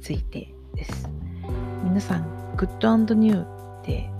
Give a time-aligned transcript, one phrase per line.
[0.00, 1.08] ついてです。
[1.84, 4.10] 皆さん、 Good New って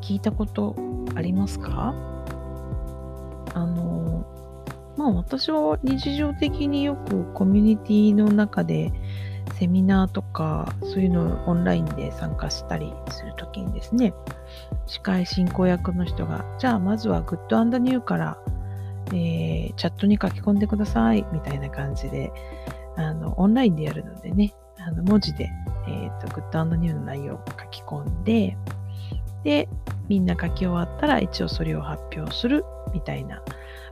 [0.00, 0.74] 聞いたこと
[1.14, 1.94] ありますか？
[3.54, 4.26] あの、
[4.96, 8.92] まあ私は日常的によくコミュニティの中で
[9.58, 14.14] セミナーとかそういうのをオンラインで参加したりするときにですね、
[14.86, 18.38] 司会進行役の人が、じゃあまずは Good New から、
[19.08, 22.30] えー、チャットに書き込んでくださいみたいな感じで
[22.96, 24.54] あのオンラインでやるのでね、
[24.86, 25.50] あの文字で、
[25.86, 28.56] えーと、グッドニューの内容を書き込んで、
[29.44, 29.68] で、
[30.08, 33.42] みんな書き終わったら一応それを発表するみたいな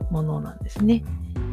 [0.09, 1.03] ものなんですね。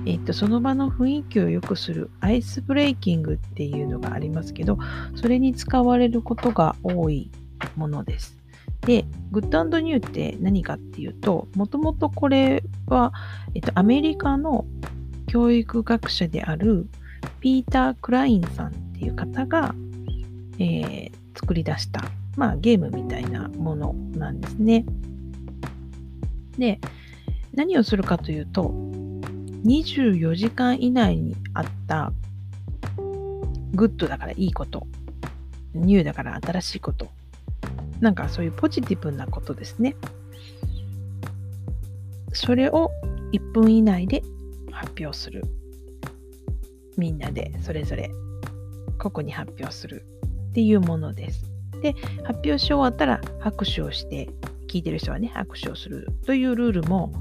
[0.06, 4.78] えっ、ー、と、その場の雰囲気を良くするアイスブレイキングっていうのがありますけど、
[5.14, 7.30] それに使われることが多い
[7.76, 8.36] ものです。
[8.82, 13.12] で、 Good New って何かっていうと、もともとこれは、
[13.54, 14.66] えっと、アメリカの
[15.26, 16.86] 教育学者である
[17.40, 19.74] ピーター・クラインさんっていう方が、
[20.58, 22.02] えー、作り出した、
[22.36, 24.84] まあ、ゲームみたいなものなんですね。
[26.58, 26.80] で、
[27.52, 28.72] 何をするかというと、
[29.64, 32.12] 24時間以内にあった
[33.72, 34.86] Good だからいいこと、
[35.74, 37.08] ニューだから新しいこと、
[38.00, 39.96] なんかそういうポジティブなことですね。
[42.32, 42.90] それを
[43.32, 44.22] 1分以内で
[44.70, 45.44] 発表する
[46.96, 48.10] みんなでそれぞれ
[49.10, 50.06] 個々に発表する
[50.48, 51.44] っていうものです。
[51.82, 51.94] で、
[52.24, 54.30] 発表し終わったら拍手をして、
[54.68, 57.12] 聞いてる人はね、拍手をするというルールも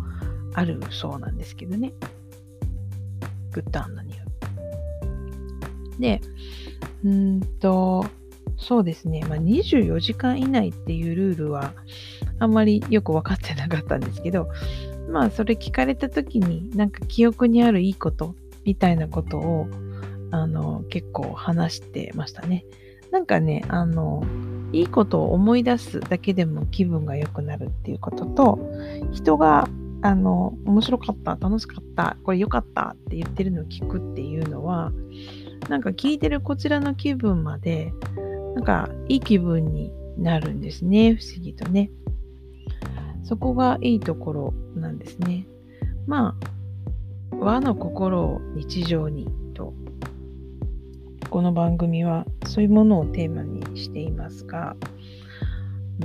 [0.54, 1.94] あるそうなんですけどね。
[3.52, 6.00] グッドアンドニュー。
[6.00, 6.22] で、
[7.04, 8.06] うんと、
[8.58, 11.74] そうですね、まあ、24時間以内っていうルールは
[12.40, 14.50] あんまりよく分かってなかったんですけど、
[15.10, 19.68] まあそれ聞かれた時になんか記憶にあるいいことみたいなことを
[20.34, 22.66] あの結構話してましたね。
[23.12, 24.24] なんかね、あの、
[24.72, 28.60] いいことを思い出すだけでも気分が良くなるっていうことと、
[29.12, 29.70] 人が、
[30.02, 34.92] あの、面白かった、楽しかった、これ良かったって言ってるのを聞くっていうのは、
[35.70, 37.94] なんか聞いてるこちらの気分まで、
[38.56, 41.92] なんかいい気分になるんですね、不思議とね。
[43.24, 45.46] そこがいいところなんですね。
[46.08, 46.36] ま
[47.32, 49.28] あ、和の心を日常に
[51.34, 54.76] この番組はそういうものをテーマにしていますが、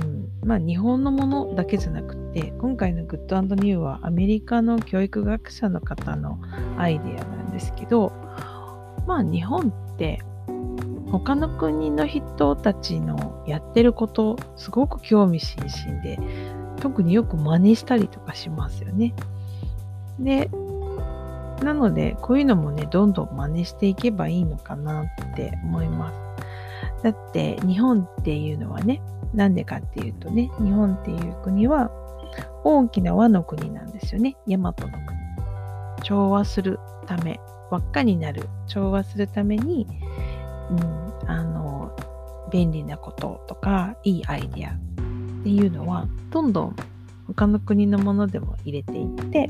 [0.01, 6.39] うん、まあ日本のものだけじゃなくて今回のグッドニューはアメリカの教育学者の方の
[6.79, 8.11] アイデアなんですけど
[9.05, 10.19] まあ日本って
[11.11, 16.17] 他の国の人たちのやってることすごく興味津々で
[16.81, 19.13] 特によく真似したりとかしますよね。
[20.17, 20.49] で
[21.63, 25.05] なので、こういうのもね、どんどん真似していけばいいのかなっ
[25.35, 27.03] て思います。
[27.03, 29.01] だって、日本っていうのはね、
[29.33, 31.91] なんでかっていうとね、日本っていう国は
[32.63, 34.35] 大きな和の国なんですよね。
[34.47, 34.89] 大和の国。
[36.03, 37.39] 調和するため、
[37.71, 39.87] 輪っかになる、調和するために、
[40.71, 41.91] うん、あの、
[42.51, 44.73] 便利なこととか、いいアイデアっ
[45.43, 46.75] ていうのは、どんどん
[47.27, 49.49] 他の国のものでも入れていって、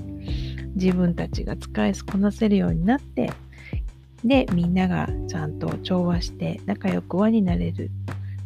[0.79, 3.31] 自分たちが使いこなせるようになって
[4.23, 7.91] でみんながちゃんと調和して仲良く輪になれる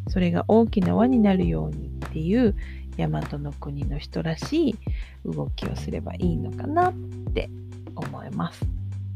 [0.09, 2.55] それが大きな輪になるようにっていう
[2.97, 4.75] 大和の国の人らしい
[5.25, 6.93] 動きをすればいいのかなっ
[7.33, 7.49] て
[7.95, 8.65] 思います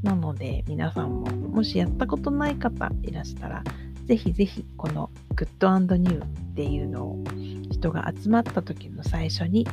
[0.03, 3.63] なので皆さんももしやったことない方いらしたら
[4.05, 7.23] ぜひぜひこのグッドニューっていうのを
[7.69, 9.67] 人が集まった時の最初に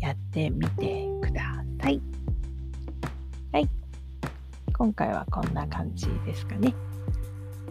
[0.00, 1.53] やってみてください。
[4.84, 6.74] 今回はこんな感じですかね。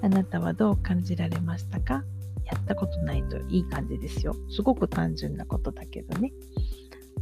[0.02, 2.04] あなたはどう感じられましたか？
[2.44, 4.36] やったことないといい感じですよ。
[4.50, 6.34] すごく単純なことだけどね。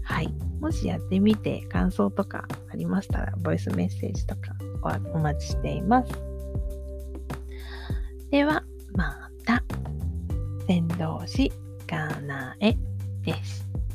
[0.01, 0.33] はい。
[0.61, 4.53] もしやってみて感想とかありましたら、ボイスメッセージとか
[5.13, 6.11] お待ちしています。
[8.29, 9.61] では、また。
[10.67, 11.51] 先導師、
[11.85, 12.75] かなえ
[13.25, 13.90] でした。